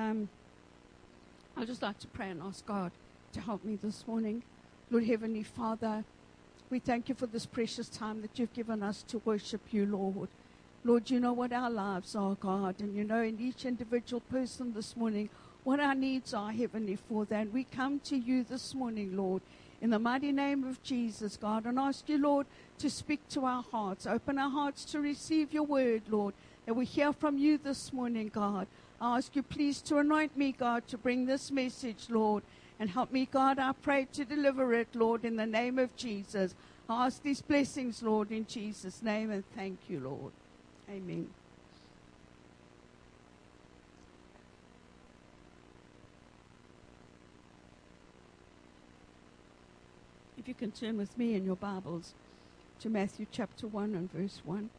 [0.00, 0.28] um,
[1.56, 2.90] I'd just like to pray and ask God
[3.32, 4.42] to help me this morning.
[4.90, 6.04] Lord Heavenly Father,
[6.70, 10.28] we thank you for this precious time that you've given us to worship you, Lord.
[10.84, 14.72] Lord, you know what our lives are, God, and you know in each individual person
[14.72, 15.28] this morning
[15.64, 17.36] what our needs are, Heavenly Father.
[17.36, 19.42] And we come to you this morning, Lord,
[19.82, 22.46] in the mighty name of Jesus, God, and ask you, Lord,
[22.78, 24.06] to speak to our hearts.
[24.06, 26.32] Open our hearts to receive your word, Lord,
[26.64, 28.66] that we hear from you this morning, God.
[29.00, 32.42] Ask you, please, to anoint me, God, to bring this message, Lord,
[32.78, 36.54] and help me, God, I pray to deliver it, Lord, in the name of Jesus.
[36.88, 40.32] I ask these blessings, Lord, in Jesus' name, and thank you, Lord.
[40.90, 41.28] Amen.
[50.36, 52.12] If you can turn with me in your Bibles
[52.80, 54.70] to Matthew chapter 1 and verse 1.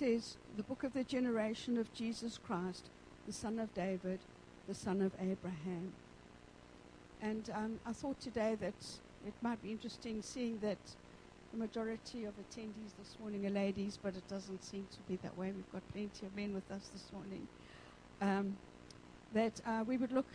[0.00, 2.84] Says, the book of the generation of Jesus Christ,
[3.26, 4.18] the son of David,
[4.66, 5.92] the son of Abraham.
[7.20, 8.82] And um, I thought today that
[9.26, 10.78] it might be interesting seeing that
[11.52, 15.36] the majority of attendees this morning are ladies, but it doesn't seem to be that
[15.36, 15.52] way.
[15.54, 17.46] We've got plenty of men with us this morning.
[18.22, 18.56] Um,
[19.34, 20.32] that uh, we would look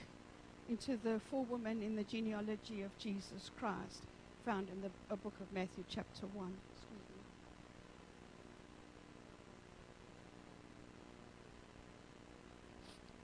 [0.69, 4.03] into the four women in the genealogy of Jesus Christ
[4.45, 6.53] found in the book of Matthew, chapter 1.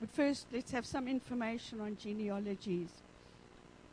[0.02, 2.90] But first, let's have some information on genealogies.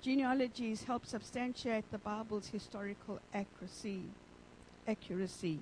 [0.00, 4.04] Genealogies help substantiate the Bible's historical accuracy.
[4.86, 5.58] accuracy.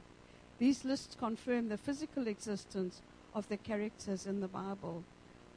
[0.61, 3.03] These lists confirm the physical existence
[3.35, 5.03] of the characters in the Bible.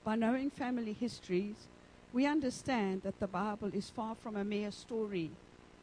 [0.04, 1.68] By knowing family histories,
[2.12, 5.30] we understand that the Bible is far from a mere story.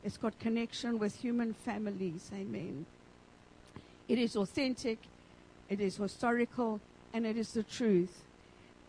[0.03, 2.29] It's got connection with human families.
[2.35, 2.87] Amen.
[4.09, 4.99] It is authentic,
[5.69, 6.81] it is historical,
[7.13, 8.26] and it is the truth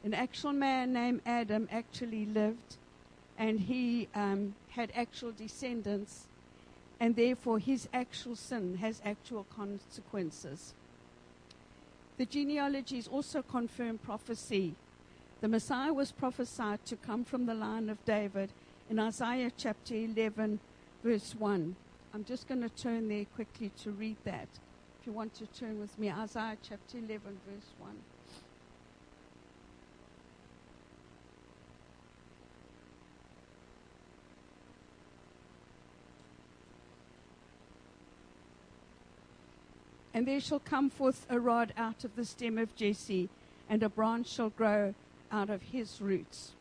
[0.07, 2.77] an actual man named Adam actually lived
[3.37, 6.27] and he um, had actual descendants,
[6.97, 10.73] and therefore his actual sin has actual consequences.
[12.17, 14.75] The genealogies also confirm prophecy.
[15.41, 18.49] The Messiah was prophesied to come from the line of David
[18.89, 20.61] in Isaiah chapter 11,
[21.03, 21.75] verse 1.
[22.13, 24.47] I'm just going to turn there quickly to read that.
[25.01, 27.91] If you want to turn with me, Isaiah chapter 11, verse 1.
[40.17, 43.29] And there shall come forth a rod out of the stem of Jesse,
[43.69, 44.95] and a branch shall grow
[45.31, 46.53] out of his roots.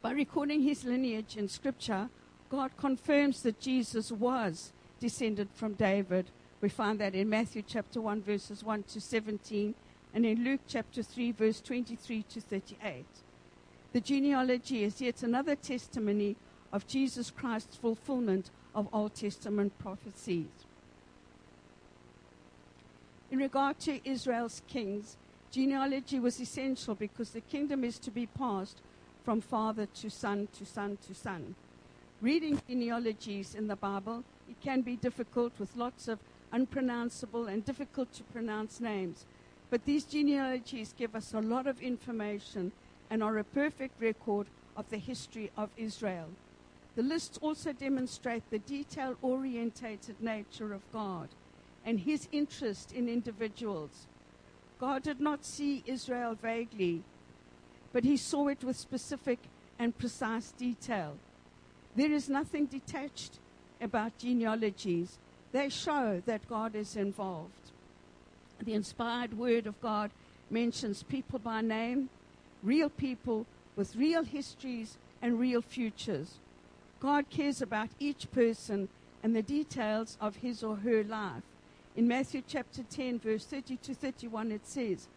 [0.00, 2.08] By recording his lineage in Scripture,
[2.48, 6.30] God confirms that Jesus was descended from David.
[6.62, 9.74] We find that in Matthew chapter 1, verses 1 to 17,
[10.14, 13.04] and in Luke chapter 3, verse 23 to 38.
[13.92, 16.36] The genealogy is yet another testimony
[16.72, 20.48] of Jesus Christ's fulfillment of Old Testament prophecies.
[23.32, 25.16] In regard to Israel's kings,
[25.50, 28.82] genealogy was essential because the kingdom is to be passed
[29.24, 31.54] from father to son to son to son.
[32.20, 36.18] Reading genealogies in the Bible, it can be difficult with lots of
[36.52, 39.24] unpronounceable and difficult to pronounce names.
[39.70, 42.70] But these genealogies give us a lot of information
[43.08, 46.28] and are a perfect record of the history of Israel.
[46.96, 51.30] The lists also demonstrate the detail orientated nature of God
[51.84, 54.06] and his interest in individuals.
[54.78, 57.02] God did not see Israel vaguely,
[57.92, 59.38] but he saw it with specific
[59.78, 61.16] and precise detail.
[61.94, 63.38] There is nothing detached
[63.80, 65.18] about genealogies,
[65.52, 67.70] they show that God is involved.
[68.62, 70.10] The inspired word of God
[70.50, 72.08] mentions people by name,
[72.62, 73.46] real people
[73.76, 76.34] with real histories and real futures.
[77.00, 78.88] God cares about each person
[79.22, 81.42] and the details of his or her life.
[81.94, 85.08] In Matthew chapter 10, verse 30 to 31, it says,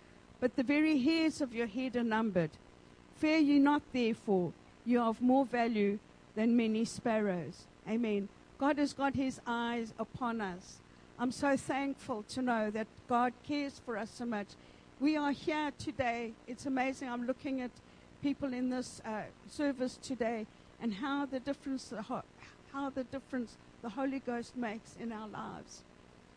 [0.41, 2.51] But the very hairs of your head are numbered.
[3.15, 4.51] Fear ye not, therefore,
[4.85, 5.99] you are of more value
[6.35, 7.65] than many sparrows.
[7.89, 8.27] Amen.
[8.57, 10.79] God has got his eyes upon us.
[11.17, 14.47] I'm so thankful to know that God cares for us so much.
[14.99, 16.33] We are here today.
[16.45, 17.07] It's amazing.
[17.07, 17.71] I'm looking at
[18.21, 20.45] people in this uh, service today
[20.81, 22.23] and how the difference, how
[22.73, 25.83] how the difference the Holy Ghost makes in our lives.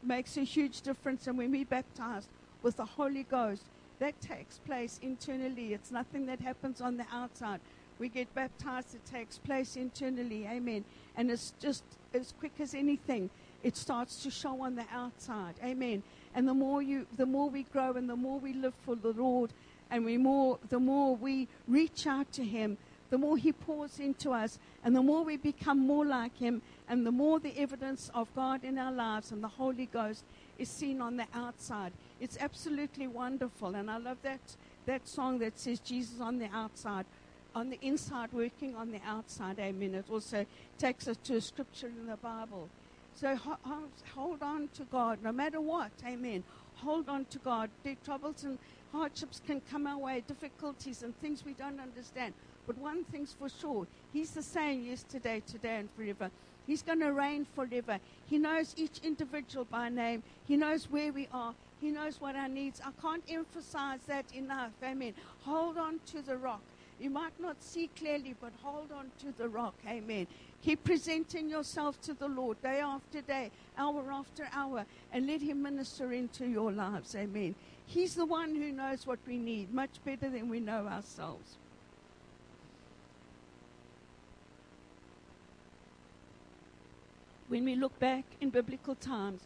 [0.02, 1.26] Makes a huge difference.
[1.26, 2.28] And when we baptized
[2.62, 3.64] with the Holy Ghost,
[3.98, 5.74] that takes place internally.
[5.74, 7.60] It's nothing that happens on the outside.
[7.98, 10.46] We get baptized, it takes place internally.
[10.46, 10.84] Amen.
[11.16, 11.82] And it's just
[12.14, 13.30] as quick as anything.
[13.64, 15.54] It starts to show on the outside.
[15.64, 16.04] Amen.
[16.34, 19.12] And the more you the more we grow and the more we live for the
[19.12, 19.52] Lord
[19.90, 22.78] and we more the more we reach out to him,
[23.10, 27.06] the more he pours into us and the more we become more like him and
[27.06, 30.24] the more the evidence of God in our lives and the Holy Ghost
[30.58, 31.92] is seen on the outside.
[32.20, 33.74] It's absolutely wonderful.
[33.74, 34.40] And I love that,
[34.86, 37.06] that song that says Jesus on the outside,
[37.54, 39.58] on the inside, working on the outside.
[39.58, 39.94] Amen.
[39.94, 40.44] It also
[40.78, 42.68] takes us to a scripture in the Bible.
[43.14, 45.92] So ho- ho- hold on to God no matter what.
[46.06, 46.44] Amen.
[46.76, 47.70] Hold on to God.
[47.82, 48.58] The troubles and
[48.92, 52.34] hardships can come our way, difficulties and things we don't understand.
[52.68, 56.30] But one thing's for sure He's the same yesterday, today, and forever.
[56.66, 57.98] He's going to reign forever.
[58.26, 60.22] He knows each individual by name.
[60.46, 61.54] He knows where we are.
[61.80, 62.80] He knows what our needs.
[62.84, 64.72] I can't emphasize that enough.
[64.82, 65.14] Amen.
[65.44, 66.60] Hold on to the rock.
[67.00, 69.74] You might not see clearly, but hold on to the rock.
[69.86, 70.26] Amen.
[70.62, 75.62] Keep presenting yourself to the Lord day after day, hour after hour, and let Him
[75.62, 77.14] minister into your lives.
[77.14, 77.54] Amen.
[77.86, 81.56] He's the one who knows what we need much better than we know ourselves.
[87.48, 89.40] When we look back in biblical times,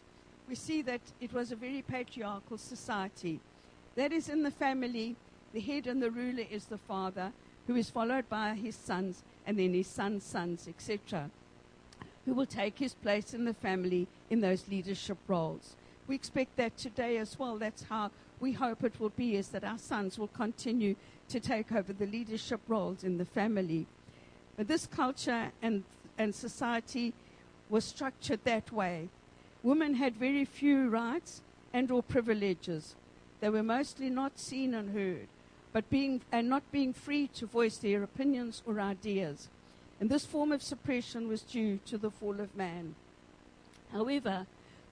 [0.47, 3.39] we see that it was a very patriarchal society.
[3.95, 5.15] That is, in the family,
[5.53, 7.31] the head and the ruler is the father,
[7.67, 11.29] who is followed by his sons, and then his sons' sons, etc.,
[12.25, 15.75] who will take his place in the family in those leadership roles.
[16.07, 17.57] We expect that today as well.
[17.57, 20.95] That's how we hope it will be, is that our sons will continue
[21.29, 23.87] to take over the leadership roles in the family.
[24.57, 25.83] But this culture and,
[26.17, 27.13] and society
[27.73, 29.09] was structured that way.
[29.63, 31.41] Women had very few rights
[31.73, 32.93] and or privileges.
[33.39, 35.27] They were mostly not seen and heard,
[35.71, 39.49] but being and not being free to voice their opinions or ideas.
[39.99, 42.93] And this form of suppression was due to the fall of man.
[43.91, 44.45] However,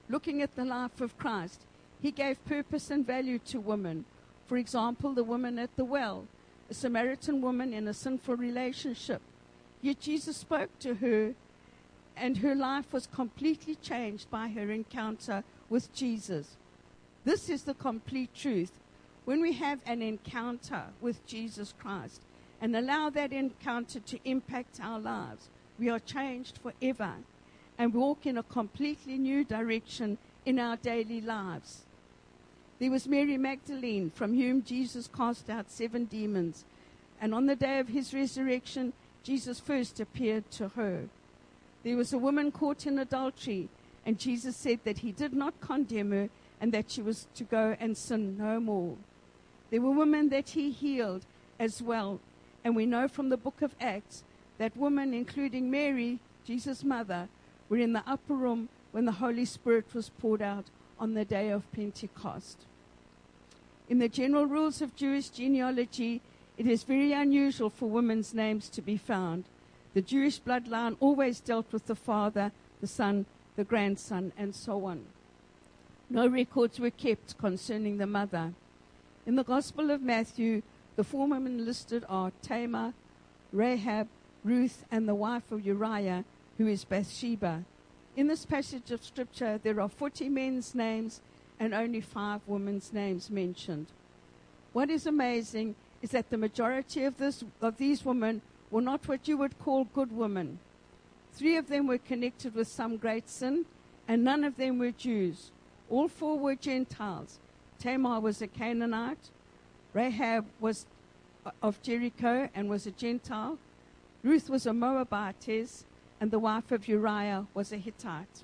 [0.10, 1.62] looking at the life of Christ,
[2.02, 4.06] he gave purpose and value to women.
[4.48, 6.26] For example, the woman at the well,
[6.68, 9.22] a Samaritan woman in a sinful relationship.
[9.84, 11.36] Yet Jesus spoke to her
[12.16, 16.58] and her life was completely changed by her encounter with Jesus.
[17.24, 18.72] This is the complete truth.
[19.26, 22.22] When we have an encounter with Jesus Christ
[22.60, 25.50] and allow that encounter to impact our lives,
[25.80, 27.14] we are changed forever
[27.78, 31.84] and walk in a completely new direction in our daily lives.
[32.80, 36.66] There was Mary Magdalene, from whom Jesus cast out seven demons.
[37.20, 38.94] And on the day of his resurrection,
[39.24, 41.08] Jesus first appeared to her.
[41.84, 43.70] There was a woman caught in adultery,
[44.06, 46.30] and Jesus said that he did not condemn her
[46.60, 48.98] and that she was to go and sin no more.
[49.72, 51.26] There were women that he healed
[51.60, 52.20] as well,
[52.64, 54.24] and we know from the book of Acts
[54.58, 57.30] that women, including Mary, Jesus' mother,
[57.68, 60.66] were in the upper room when the Holy Spirit was poured out
[61.00, 62.66] on the day of Pentecost.
[63.90, 66.22] In the general rules of Jewish genealogy,
[66.58, 69.46] it is very unusual for women's names to be found.
[69.94, 75.04] The Jewish bloodline always dealt with the father, the son, the grandson, and so on.
[76.10, 78.54] No records were kept concerning the mother.
[79.26, 80.62] In the Gospel of Matthew,
[80.96, 82.94] the four women listed are Tamar,
[83.52, 84.08] Rahab,
[84.44, 86.26] Ruth, and the wife of Uriah,
[86.58, 87.64] who is Bathsheba.
[88.16, 91.22] In this passage of Scripture, there are 40 men's names
[91.60, 93.88] and only five women's names mentioned.
[94.74, 99.28] What is amazing is that the majority of, this, of these women were not what
[99.28, 100.58] you would call good women.
[101.34, 103.66] Three of them were connected with some great sin,
[104.08, 105.52] and none of them were Jews.
[105.90, 107.40] All four were Gentiles.
[107.80, 109.30] Tamar was a Canaanite.
[109.94, 110.86] Rahab was
[111.46, 113.58] uh, of Jericho and was a Gentile.
[114.24, 115.86] Ruth was a Moabitess,
[116.20, 118.44] and the wife of Uriah was a Hittite.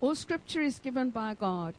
[0.00, 1.74] All scripture is given by God,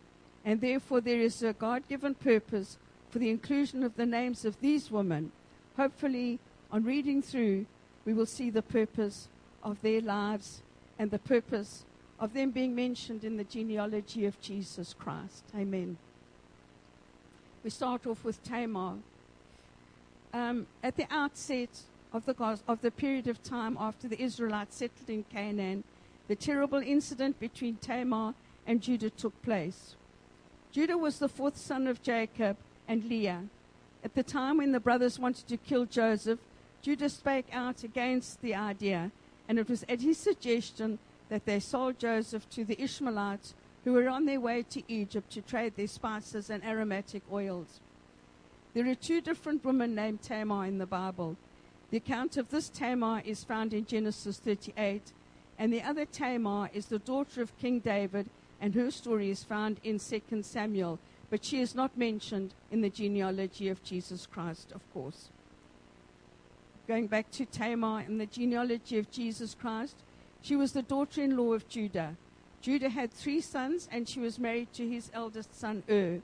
[0.46, 2.78] and therefore there is a God given purpose
[3.10, 5.32] for the inclusion of the names of these women
[5.78, 6.40] hopefully,
[6.72, 7.66] on reading through,
[8.06, 9.28] we will see the purpose
[9.64, 10.62] of their lives
[10.98, 11.86] and the purpose
[12.20, 15.44] of them being mentioned in the genealogy of Jesus Christ.
[15.56, 15.98] Amen.
[17.64, 18.96] We start off with Tamar.
[20.34, 21.70] Um, at the outset
[22.14, 25.84] of the, of the period of time after the Israelites settled in Canaan,
[26.28, 28.34] the terrible incident between Tamar
[28.66, 29.96] and Judah took place.
[30.72, 33.44] Judah was the fourth son of Jacob and Leah.
[34.04, 36.40] At the time when the brothers wanted to kill Joseph,
[36.82, 39.12] Judah spake out against the idea
[39.48, 40.98] and it was at his suggestion
[41.30, 43.54] that they sold Joseph to the Ishmaelites
[43.84, 47.80] who were on their way to Egypt to trade their spices and aromatic oils.
[48.74, 51.36] There are two different women named Tamar in the Bible.
[51.90, 55.12] The account of this Tamar is found in Genesis 38,
[55.60, 58.30] and the other Tamar is the daughter of King David,
[58.62, 61.00] and her story is found in 2 Samuel,
[61.32, 65.30] but she is not mentioned in the genealogy of Jesus Christ, of course.
[66.88, 69.96] Going back to Tamar in the genealogy of Jesus Christ,
[70.42, 72.18] she was the daughter in law of Judah.
[72.62, 76.20] Judah had three sons, and she was married to his eldest son, Ur.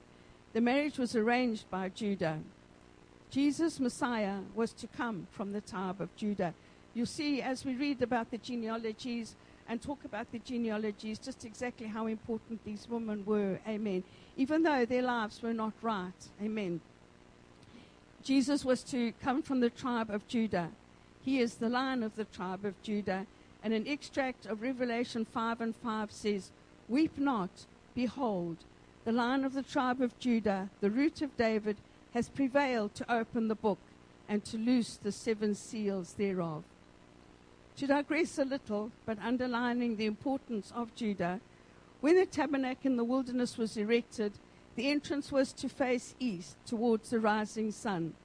[0.51, 2.39] The marriage was arranged by Judah.
[3.29, 6.53] Jesus, Messiah, was to come from the tribe of Judah.
[6.93, 9.35] You see, as we read about the genealogies
[9.67, 13.59] and talk about the genealogies, just exactly how important these women were.
[13.67, 14.03] Amen.
[14.35, 16.29] Even though their lives were not right.
[16.41, 16.79] Amen.
[18.23, 20.69] Jesus was to come from the tribe of Judah.
[21.21, 23.25] He is the lion of the tribe of Judah.
[23.63, 26.51] And an extract of Revelation 5 and 5 says,
[26.87, 27.49] Weep not,
[27.95, 28.57] behold,
[29.03, 31.77] the lion of the tribe of Judah, the root of David,
[32.13, 33.79] has prevailed to open the book
[34.29, 36.63] and to loose the seven seals thereof.
[37.77, 41.39] To digress a little, but underlining the importance of Judah,
[42.01, 44.33] when the tabernacle in the wilderness was erected,
[44.75, 48.15] the entrance was to face east towards the rising sun.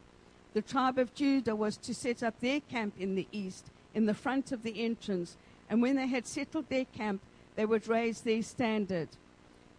[0.55, 4.15] The tribe of Judah was to set up their camp in the east, in the
[4.15, 5.37] front of the entrance,
[5.69, 7.21] and when they had settled their camp,
[7.55, 9.09] they would raise their standard.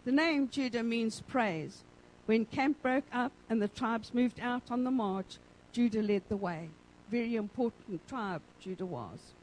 [0.04, 1.82] The name Judah means praise.
[2.26, 5.38] When camp broke up and the tribes moved out on the march,
[5.72, 6.68] Judah led the way.
[7.10, 9.34] Very important tribe Judah was.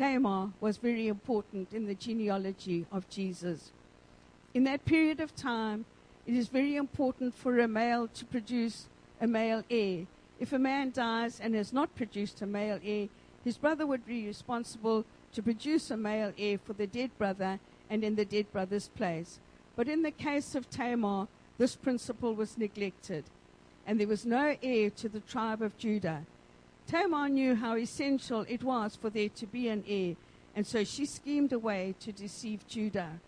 [0.00, 3.70] Tamar was very important in the genealogy of Jesus.
[4.54, 5.84] In that period of time,
[6.26, 8.88] it is very important for a male to produce
[9.20, 10.06] a male heir.
[10.38, 13.08] If a man dies and has not produced a male heir,
[13.44, 15.04] his brother would be responsible
[15.34, 19.38] to produce a male heir for the dead brother and in the dead brother's place.
[19.76, 21.28] But in the case of Tamar,
[21.58, 23.24] this principle was neglected,
[23.86, 26.24] and there was no heir to the tribe of Judah.
[26.90, 30.16] Tamar knew how essential it was for there to be an heir,
[30.56, 33.20] and so she schemed a way to deceive Judah.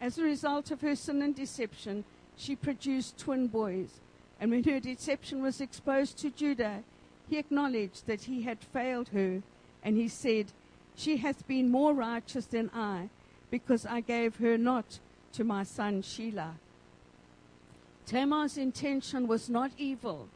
[0.00, 2.04] As a result of her sin and deception,
[2.38, 4.00] she produced twin boys.
[4.40, 6.82] And when her deception was exposed to Judah,
[7.28, 9.42] he acknowledged that he had failed her,
[9.82, 10.46] and he said,
[10.96, 13.10] She hath been more righteous than I,
[13.50, 15.00] because I gave her not
[15.34, 16.54] to my son Shelah.
[18.06, 20.28] Tamar's intention was not evil.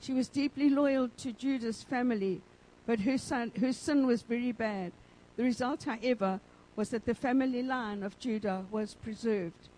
[0.00, 2.40] She was deeply loyal to Judah's family,
[2.86, 4.92] but her, son, her sin was very bad.
[5.36, 6.40] The result, however,
[6.76, 9.68] was that the family line of Judah was preserved.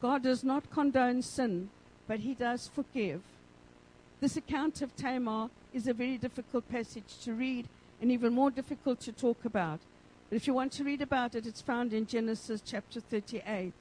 [0.00, 1.70] God does not condone sin,
[2.08, 3.22] but he does forgive.
[4.20, 7.68] This account of Tamar is a very difficult passage to read
[8.00, 9.80] and even more difficult to talk about.
[10.28, 13.72] But if you want to read about it, it's found in Genesis chapter 38.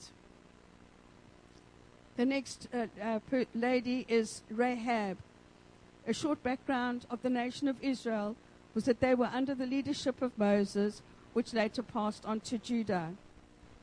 [2.17, 3.19] The next uh, uh,
[3.55, 5.17] lady is Rahab.
[6.07, 8.35] A short background of the nation of Israel
[8.73, 11.01] was that they were under the leadership of Moses
[11.33, 13.13] which later passed on to Judah.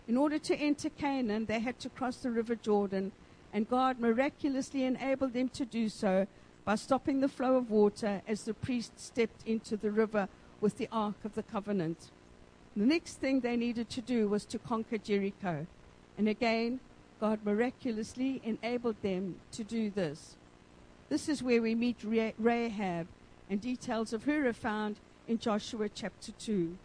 [0.06, 3.12] In order to enter Canaan, they had to cross the river Jordan,
[3.52, 6.26] and God miraculously enabled them to do so
[6.64, 10.28] by stopping the flow of water as the priests stepped into the river
[10.60, 12.10] with the Ark of the Covenant.
[12.76, 15.66] The next thing they needed to do was to conquer Jericho.
[16.18, 16.80] And again,
[17.20, 20.36] God miraculously enabled them to do this.
[21.08, 23.06] This is where we meet Rahab,
[23.48, 24.96] and details of her are found
[25.26, 26.76] in Joshua chapter 2.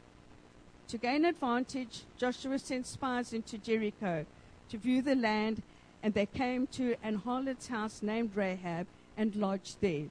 [0.88, 4.26] To gain advantage, Joshua sent spies into Jericho
[4.70, 5.62] to view the land,
[6.02, 8.88] and they came to an harlot's house named Rahab
[9.18, 10.06] and lodged there.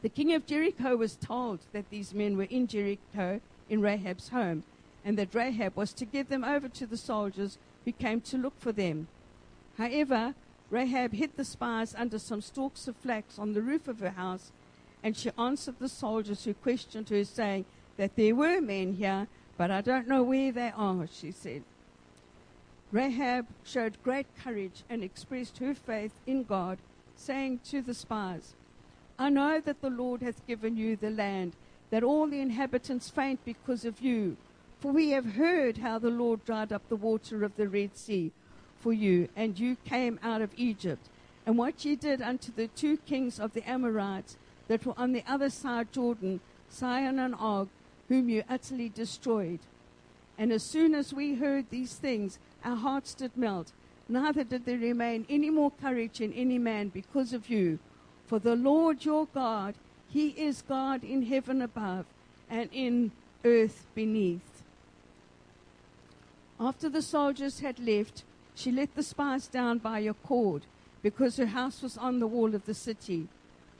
[0.00, 4.62] The king of Jericho was told that these men were in Jericho in Rahab's home,
[5.04, 8.58] and that Rahab was to give them over to the soldiers who came to look
[8.58, 9.08] for them.
[9.76, 10.34] However,
[10.70, 14.50] Rahab hid the spies under some stalks of flax on the roof of her house,
[15.02, 17.64] and she answered the soldiers who questioned her, saying
[17.96, 21.62] that there were men here but I don't know where they are, she said.
[22.92, 26.78] Rahab showed great courage and expressed her faith in God,
[27.16, 28.54] saying to the spies,
[29.18, 31.54] I know that the Lord hath given you the land,
[31.90, 34.36] that all the inhabitants faint because of you.
[34.80, 38.30] For we have heard how the Lord dried up the water of the Red Sea
[38.80, 41.08] for you, and you came out of Egypt,
[41.44, 44.36] and what ye did unto the two kings of the Amorites
[44.68, 47.68] that were on the other side Jordan, Sihon and Og,
[48.08, 49.60] whom you utterly destroyed.
[50.38, 53.72] And as soon as we heard these things, our hearts did melt.
[54.08, 57.78] Neither did there remain any more courage in any man because of you.
[58.26, 59.74] For the Lord your God,
[60.08, 62.06] He is God in heaven above
[62.50, 63.12] and in
[63.44, 64.62] earth beneath.
[66.58, 68.24] After the soldiers had left,
[68.56, 70.62] she let the spies down by a cord
[71.02, 73.28] because her house was on the wall of the city.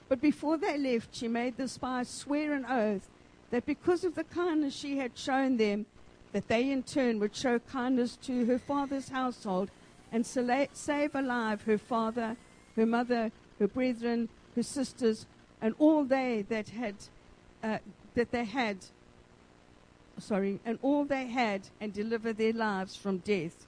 [0.07, 3.09] But before they left, she made the spies swear an oath
[3.49, 5.85] that because of the kindness she had shown them,
[6.31, 9.69] that they in turn would show kindness to her father's household
[10.11, 12.37] and save alive her father,
[12.75, 15.25] her mother, her brethren, her sisters,
[15.61, 16.95] and all they that had
[17.63, 17.79] uh,
[18.13, 18.77] that they had
[20.19, 23.65] sorry, and all they had, and deliver their lives from death.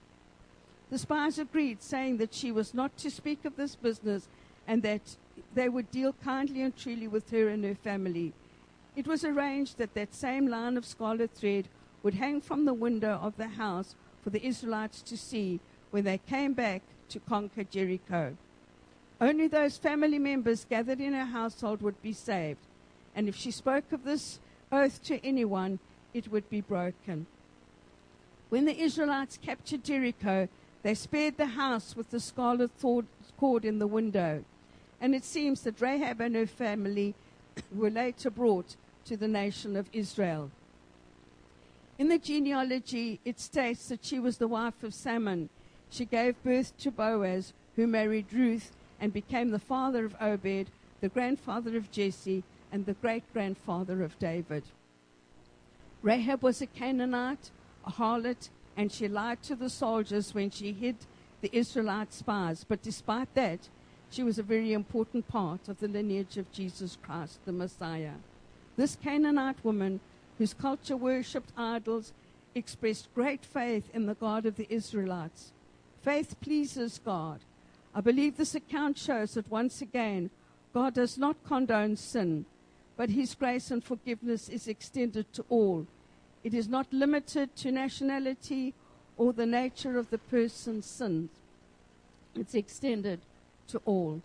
[0.90, 4.28] The spies agreed, saying that she was not to speak of this business,
[4.68, 5.18] and that
[5.54, 8.34] they would deal kindly and truly with her and her family.
[8.96, 11.68] It was arranged that that same line of scarlet thread
[12.04, 15.60] would hang from the window of the house for the Israelites to see
[15.92, 18.36] when they came back to conquer Jericho.
[19.22, 22.60] Only those family members gathered in her household would be saved,
[23.16, 24.40] and if she spoke of this
[24.72, 25.80] oath to anyone,
[26.14, 27.28] it would be broken.
[28.50, 30.48] When the Israelites captured Jericho,
[30.82, 32.72] they spared the house with the scarlet
[33.38, 34.44] cord in the window.
[35.02, 37.16] And it seems that Rahab and her family
[37.76, 40.52] were later brought to the nation of Israel.
[41.98, 45.50] In the genealogy, it states that she was the wife of Salmon.
[45.90, 48.72] She gave birth to Boaz, who married Ruth
[49.02, 50.68] and became the father of Obed,
[51.02, 54.64] the grandfather of Jesse, and the great grandfather of David.
[56.02, 57.50] Rahab was a Canaanite,
[57.86, 60.96] a harlot, and she lied to the soldiers when she hid
[61.42, 62.66] the Israelite spies.
[62.68, 63.70] But despite that,
[64.10, 68.16] she was a very important part of the lineage of Jesus Christ, the Messiah.
[68.76, 70.00] This Canaanite woman,
[70.38, 72.14] whose culture worshipped idols,
[72.56, 75.52] expressed great faith in the God of the Israelites.
[76.02, 77.40] Faith pleases God.
[77.94, 80.30] I believe this account shows that once again,
[80.74, 82.46] God does not condone sin,
[82.96, 85.88] but his grace and forgiveness is extended to all.
[86.44, 88.74] It is not limited to nationality
[89.18, 91.30] or the nature of the person's sins.
[92.36, 93.20] It's extended
[93.68, 94.22] to all.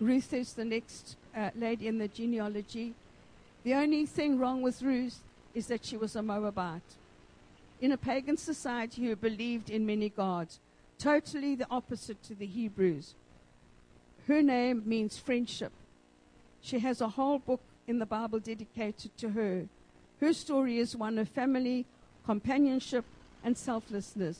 [0.00, 2.94] Ruth is the next uh, lady in the genealogy.
[3.62, 5.20] The only thing wrong with Ruth
[5.54, 6.82] is that she was a Moabite.
[7.80, 10.58] In a pagan society who believed in many gods,
[10.98, 13.14] totally the opposite to the Hebrews.
[14.26, 15.72] Her name means friendship.
[16.60, 19.66] She has a whole book in the Bible dedicated to her.
[20.20, 21.84] Her story is one of family,
[22.24, 23.04] companionship,
[23.42, 24.38] and selflessness.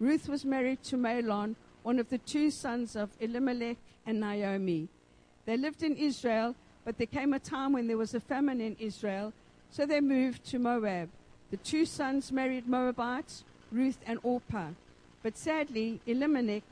[0.00, 4.88] Ruth was married to Mahlon, one of the two sons of Elimelech and Naomi.
[5.44, 8.76] They lived in Israel, but there came a time when there was a famine in
[8.78, 9.32] Israel,
[9.70, 11.08] so they moved to Moab.
[11.50, 14.70] The two sons married Moabites, Ruth and Orpah.
[15.22, 16.62] But sadly, Elimelech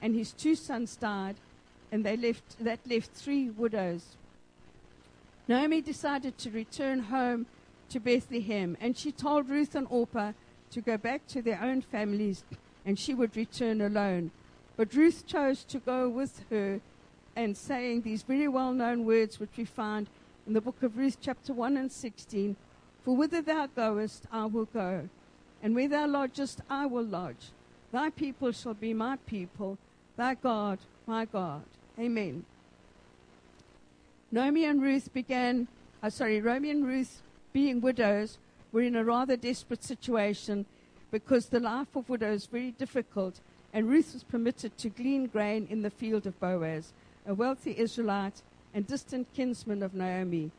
[0.00, 1.36] and his two sons died,
[1.92, 4.16] and they left, that left three widows.
[5.46, 7.46] Naomi decided to return home
[7.90, 10.32] to Bethlehem, and she told Ruth and Orpah
[10.70, 12.44] to go back to their own families,
[12.86, 14.30] and she would return alone.
[14.76, 16.80] But Ruth chose to go with her,
[17.36, 20.08] and saying these very well known words, which we find
[20.46, 22.56] in the book of Ruth, chapter 1 and 16
[23.02, 25.08] For whither thou goest, I will go,
[25.62, 27.50] and where thou lodgest, I will lodge.
[27.92, 29.78] Thy people shall be my people,
[30.16, 31.62] thy God, my God.
[31.98, 32.44] Amen.
[34.34, 35.68] Naomi and Ruth began,
[36.02, 38.38] uh, sorry, Naomi and Ruth, being widows,
[38.72, 40.66] were in a rather desperate situation
[41.12, 43.38] because the life of widows is very difficult,
[43.72, 46.92] and Ruth was permitted to glean grain in the field of Boaz,
[47.24, 48.42] a wealthy Israelite
[48.74, 50.50] and distant kinsman of Naomi.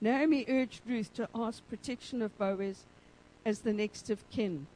[0.00, 2.86] Naomi urged Ruth to ask protection of Boaz
[3.46, 4.66] as the next of kin.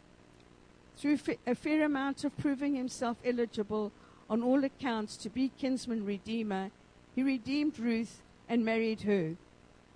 [0.97, 3.91] Through a fair amount of proving himself eligible
[4.31, 6.71] on all accounts to be kinsman redeemer,
[7.13, 9.37] he redeemed Ruth and married her.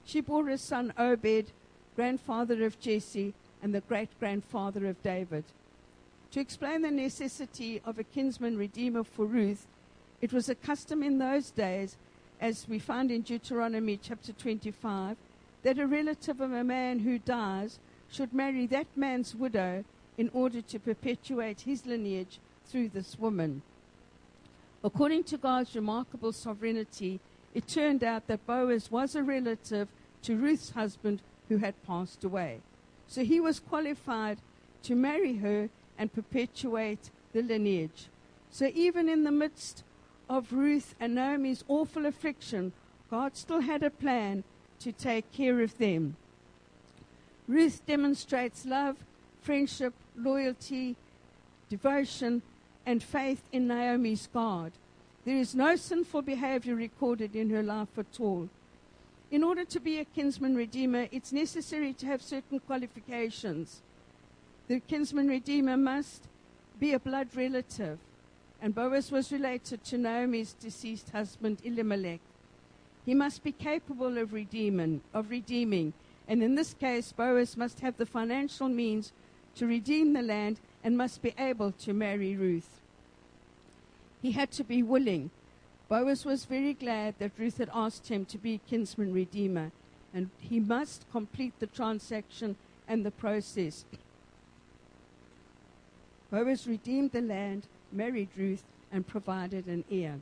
[0.04, 1.52] She bore a son Obed,
[1.96, 5.44] grandfather of Jesse and the great grandfather of David.
[6.32, 9.66] To explain the necessity of a kinsman redeemer for Ruth,
[10.20, 11.96] it was a custom in those days,
[12.40, 15.16] as we find in Deuteronomy chapter 25,
[15.62, 17.78] that a relative of a man who dies
[18.10, 19.84] should marry that man's widow
[20.16, 23.62] in order to perpetuate his lineage through this woman.
[24.82, 27.20] According to God's remarkable sovereignty,
[27.54, 29.88] it turned out that Boaz was a relative
[30.22, 32.60] to Ruth's husband who had passed away.
[33.06, 34.38] So he was qualified
[34.84, 38.06] to marry her and perpetuate the lineage.
[38.50, 39.82] So even in the midst
[40.28, 42.72] of Ruth and Naomi's awful affliction,
[43.10, 44.44] God still had a plan
[44.80, 46.16] to take care of them.
[47.48, 48.96] Ruth demonstrates love,
[49.42, 50.96] friendship, loyalty,
[51.68, 52.42] devotion,
[52.86, 54.72] and faith in Naomi's God.
[55.24, 58.48] There is no sinful behavior recorded in her life at all.
[59.30, 63.82] In order to be a kinsman redeemer, it's necessary to have certain qualifications.
[64.66, 66.26] The kinsman redeemer must
[66.78, 67.98] be a blood relative,
[68.62, 72.20] and Boaz was related to Naomi's deceased husband Elimelech.
[73.04, 75.92] He must be capable of redeeming, of redeeming,
[76.26, 79.12] and in this case, Boaz must have the financial means
[79.56, 82.79] to redeem the land and must be able to marry Ruth.
[84.22, 85.30] He had to be willing.
[85.88, 89.72] Boaz was very glad that Ruth had asked him to be kinsman redeemer,
[90.14, 92.56] and he must complete the transaction
[92.86, 93.84] and the process.
[96.30, 100.20] Boaz redeemed the land, married Ruth, and provided an heir.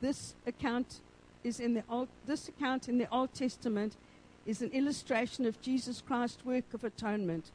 [0.00, 1.00] This account
[1.44, 3.96] is in the Old, this account in the Old Testament
[4.46, 7.50] is an illustration of Jesus Christ's work of atonement.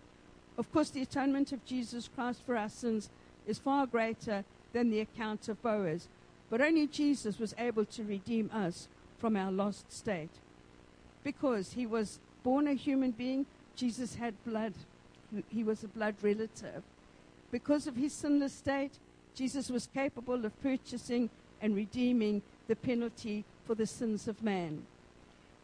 [0.57, 3.09] Of course, the atonement of Jesus Christ for our sins
[3.45, 6.09] is far greater than the account of Boaz,
[6.49, 10.41] but only Jesus was able to redeem us from our lost state.
[11.23, 13.45] Because he was born a human being,
[13.77, 14.73] Jesus had blood.
[15.47, 16.83] He was a blood relative.
[17.51, 18.91] Because of his sinless state,
[19.33, 21.29] Jesus was capable of purchasing
[21.61, 24.85] and redeeming the penalty for the sins of man.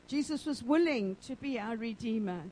[0.08, 2.44] Jesus was willing to be our Redeemer.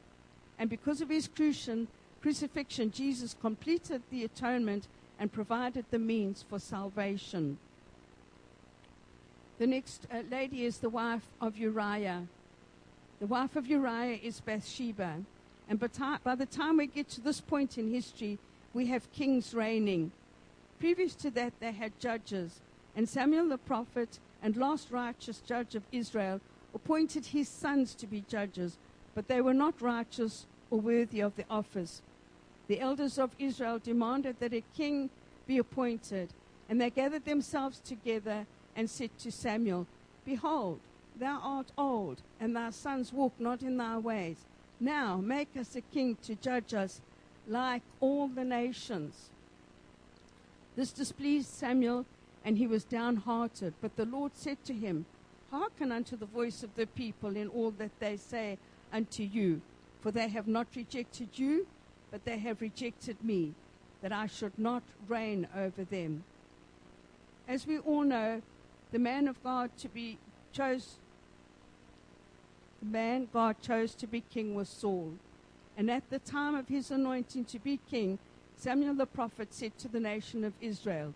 [0.57, 1.87] And because of his crucifixion,
[2.21, 7.57] crucifixion, Jesus completed the atonement and provided the means for salvation.
[9.59, 12.25] The next uh, lady is the wife of Uriah.
[13.19, 15.17] The wife of Uriah is Bathsheba.
[15.67, 18.39] And by the time we get to this point in history,
[18.73, 20.11] we have kings reigning.
[20.79, 22.61] Previous to that, they had judges.
[22.95, 26.39] And Samuel the prophet and last righteous judge of Israel
[26.73, 28.77] appointed his sons to be judges,
[29.13, 32.01] but they were not righteous or worthy of the office.
[32.69, 35.09] The elders of Israel demanded that a king
[35.47, 36.29] be appointed,
[36.69, 39.87] and they gathered themselves together and said to Samuel,
[40.23, 40.79] Behold,
[41.19, 44.45] thou art old, and thy sons walk not in thy ways.
[44.79, 47.01] Now make us a king to judge us
[47.47, 49.31] like all the nations.
[50.75, 52.05] This displeased Samuel,
[52.45, 53.73] and he was downhearted.
[53.81, 55.07] But the Lord said to him,
[55.49, 58.59] Hearken unto the voice of the people in all that they say
[58.93, 59.61] unto you,
[60.01, 61.65] for they have not rejected you,
[62.11, 63.53] but they have rejected me,
[64.01, 66.23] that I should not reign over them.
[67.47, 68.41] As we all know,
[68.91, 70.17] the man of God to be
[70.51, 70.97] chose
[72.79, 75.13] the man God chose to be king was Saul.
[75.77, 78.19] And at the time of his anointing to be king,
[78.55, 81.13] Samuel the prophet said to the nation of Israel,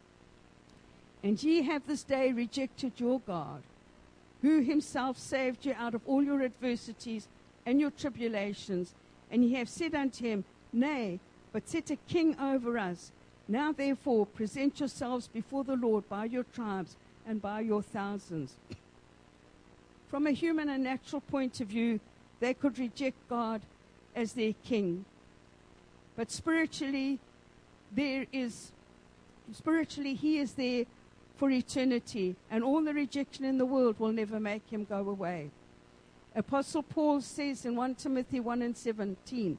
[1.24, 3.64] And ye have this day rejected your God,
[4.42, 7.28] who himself saved you out of all your adversities
[7.66, 8.94] and your tribulations.
[9.32, 11.20] And ye have said unto him, Nay,
[11.52, 13.12] but set a king over us.
[13.48, 18.56] Now therefore present yourselves before the Lord by your tribes and by your thousands.
[20.08, 22.00] From a human and natural point of view,
[22.40, 23.62] they could reject God
[24.16, 25.06] as their king.
[26.16, 27.20] But spiritually,
[27.92, 28.72] there is,
[29.52, 30.86] spiritually, he is there
[31.38, 35.50] for eternity, and all the rejection in the world will never make him go away.
[36.36, 39.58] Apostle Paul says in 1 Timothy 1 and 17,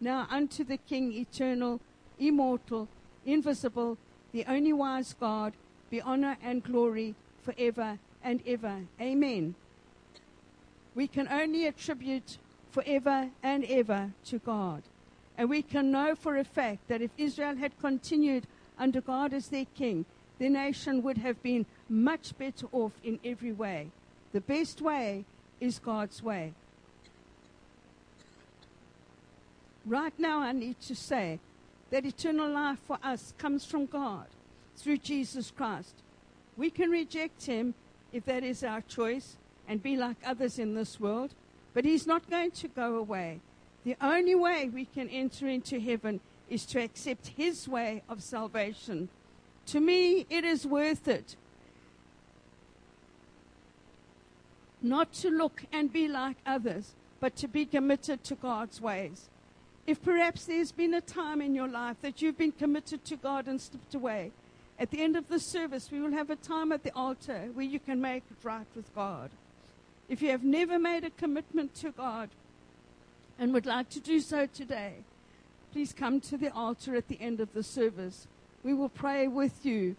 [0.00, 1.80] Now unto the King, eternal,
[2.18, 2.88] immortal,
[3.24, 3.98] invisible,
[4.32, 5.52] the only wise God,
[5.90, 8.80] be honor and glory forever and ever.
[9.00, 9.54] Amen.
[10.94, 12.38] We can only attribute
[12.70, 14.82] forever and ever to God.
[15.36, 18.46] And we can know for a fact that if Israel had continued
[18.78, 20.04] under God as their king,
[20.38, 23.88] the nation would have been much better off in every way.
[24.32, 25.24] The best way
[25.60, 26.54] is God's way.
[29.86, 31.40] Right now, I need to say
[31.90, 34.26] that eternal life for us comes from God
[34.76, 35.94] through Jesus Christ.
[36.56, 37.74] We can reject him
[38.12, 39.36] if that is our choice
[39.68, 41.34] and be like others in this world,
[41.74, 43.40] but he's not going to go away.
[43.84, 49.08] The only way we can enter into heaven is to accept his way of salvation.
[49.66, 51.36] To me, it is worth it
[54.84, 59.30] not to look and be like others, but to be committed to God's ways.
[59.86, 63.46] If perhaps there's been a time in your life that you've been committed to God
[63.46, 64.32] and slipped away,
[64.78, 67.66] at the end of the service, we will have a time at the altar where
[67.66, 69.30] you can make it right with God.
[70.08, 72.30] If you have never made a commitment to God
[73.38, 74.94] and would like to do so today,
[75.72, 78.26] please come to the altar at the end of the service.
[78.62, 79.96] We will pray with you.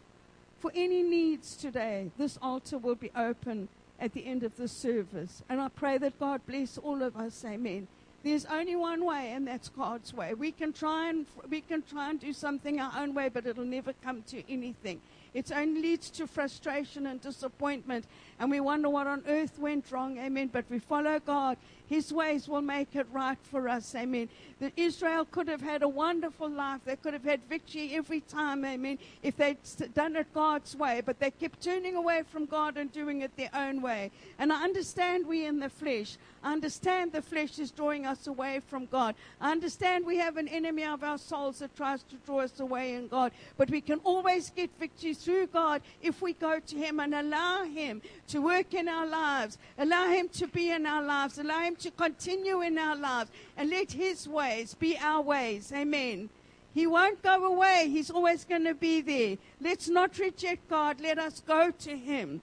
[0.60, 3.68] For any needs today, this altar will be open
[4.00, 5.44] at the end of the service.
[5.48, 7.88] And I pray that God bless all of us, amen,
[8.26, 10.34] There's only one way, and that's God's way.
[10.34, 13.64] We can try and we can try and do something our own way, but it'll
[13.64, 15.00] never come to anything.
[15.36, 18.06] It only leads to frustration and disappointment,
[18.40, 20.18] and we wonder what on earth went wrong.
[20.18, 20.50] Amen.
[20.52, 21.58] But we follow God.
[21.88, 23.94] His ways will make it right for us.
[23.96, 24.30] Amen.
[24.60, 26.82] That Israel could have had a wonderful life.
[26.86, 28.66] They could have had victory every time.
[28.66, 28.98] Amen.
[29.22, 29.58] If they'd
[29.94, 33.50] done it God's way, but they kept turning away from God and doing it their
[33.54, 34.12] own way.
[34.40, 36.18] And I understand we in the flesh.
[36.44, 39.16] I understand the flesh is drawing us away from God.
[39.42, 42.94] I understand we have an enemy of our souls that tries to draw us away
[42.94, 43.32] in God.
[43.58, 47.64] But we can always get victory through God if we go to Him and allow
[47.64, 51.75] Him to work in our lives, allow Him to be in our lives, allow Him
[51.80, 55.72] to continue in our lives, and let His ways be our ways.
[55.74, 56.30] Amen.
[56.74, 57.88] He won't go away.
[57.90, 59.38] He's always going to be there.
[59.62, 61.00] Let's not reject God.
[61.00, 62.42] Let us go to Him.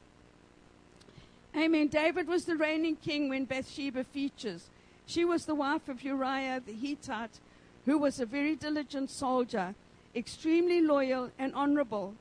[1.55, 1.88] Amen.
[1.88, 4.71] David was the reigning king when Bathsheba features.
[5.05, 7.40] She was the wife of Uriah the Hittite,
[7.85, 9.75] who was a very diligent soldier,
[10.16, 12.14] extremely loyal and honorable.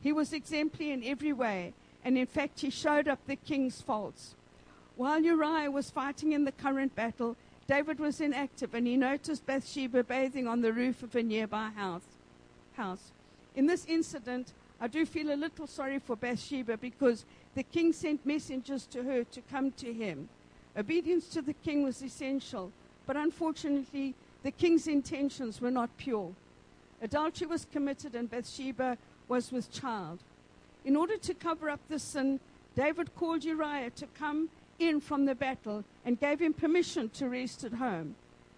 [0.00, 4.34] He was exemplary in every way, and in fact, he showed up the king's faults.
[4.98, 7.36] While Uriah was fighting in the current battle,
[7.68, 12.02] David was inactive, and he noticed Bathsheba bathing on the roof of a nearby house.
[12.72, 13.12] house.
[13.54, 18.26] In this incident, I do feel a little sorry for Bathsheba because the king sent
[18.26, 20.28] messengers to her to come to him.
[20.76, 22.72] Obedience to the king was essential,
[23.06, 26.32] but unfortunately, the king's intentions were not pure.
[27.00, 30.18] Adultery was committed, and Bathsheba was with child.
[30.84, 32.40] In order to cover up the sin,
[32.74, 37.64] David called Uriah to come in from the battle and gave him permission to rest
[37.64, 38.14] at home.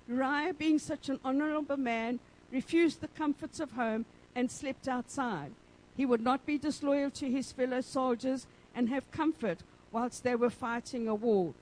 [0.09, 2.19] Uriah, being such an honorable man,
[2.51, 4.05] refused the comforts of home
[4.35, 5.53] and slept outside.
[5.97, 9.61] He would not be disloyal to his fellow soldiers and have comfort
[9.93, 11.53] whilst they were fighting a war.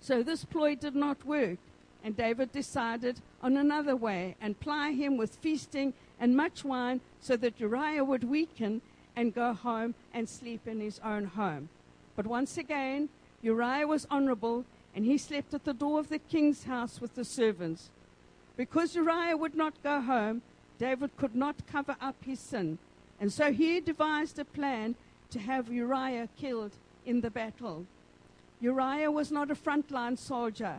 [0.00, 1.58] So this ploy did not work,
[2.04, 7.36] and David decided on another way and ply him with feasting and much wine so
[7.36, 8.80] that Uriah would weaken
[9.16, 11.68] and go home and sleep in his own home.
[12.14, 13.08] But once again,
[13.46, 17.24] Uriah was honorable, and he slept at the door of the king's house with the
[17.24, 17.90] servants.
[18.56, 20.42] Because Uriah would not go home,
[20.78, 22.78] David could not cover up his sin,
[23.20, 24.96] and so he devised a plan
[25.30, 26.72] to have Uriah killed
[27.04, 27.86] in the battle.
[28.60, 30.78] Uriah was not a frontline soldier,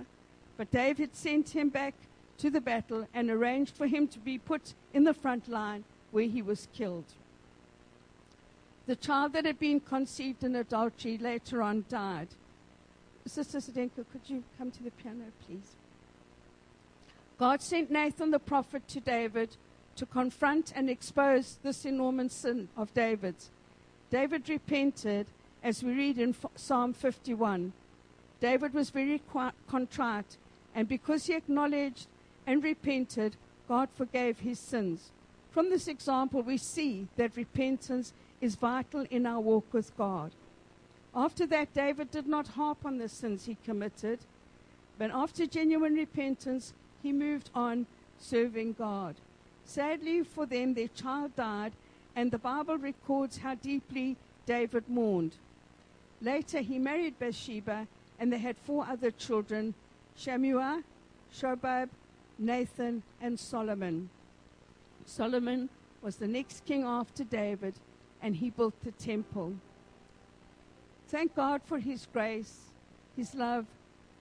[0.57, 1.93] but David sent him back
[2.37, 6.27] to the battle and arranged for him to be put in the front line where
[6.27, 7.13] he was killed.
[8.87, 12.27] The child that had been conceived in adultery later on died.
[13.27, 15.75] Sister Sedenko, could you come to the piano, please?
[17.37, 19.57] God sent Nathan the prophet to David
[19.95, 23.49] to confront and expose this enormous sin of David's.
[24.09, 25.27] David repented,
[25.63, 27.73] as we read in Psalm 51.
[28.39, 29.21] David was very
[29.67, 30.37] contrite,
[30.73, 32.07] and because he acknowledged
[32.45, 33.35] and repented,
[33.67, 35.11] God forgave his sins.
[35.51, 40.31] From this example, we see that repentance is vital in our walk with God.
[41.15, 44.19] After that, David did not harp on the sins he committed,
[44.97, 47.85] but after genuine repentance, he moved on
[48.19, 49.15] serving God.
[49.65, 51.73] Sadly for them, their child died,
[52.15, 54.15] and the Bible records how deeply
[54.45, 55.35] David mourned.
[56.21, 57.87] Later, he married Bathsheba,
[58.19, 59.73] and they had four other children
[60.17, 60.83] Shammua,
[61.31, 61.89] Shobab,
[62.39, 64.09] Nathan, and Solomon.
[65.05, 65.69] Solomon
[66.01, 67.75] was the next king after David,
[68.21, 69.53] and he built the temple.
[71.07, 72.71] Thank God for his grace,
[73.15, 73.65] his love,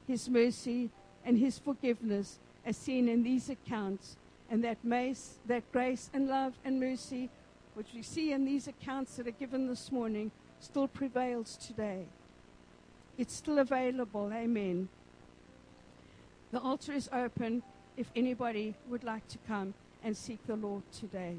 [0.07, 0.91] his mercy,
[1.25, 4.17] and his forgiveness, as seen in these accounts,
[4.51, 7.29] and that, mace, that grace and love and mercy
[7.77, 12.07] which we see in these accounts that are given this morning, still prevails today.
[13.19, 14.31] It's still available.
[14.33, 14.89] Amen.
[16.53, 17.63] The altar is open
[17.99, 21.37] if anybody would like to come and seek the Lord today.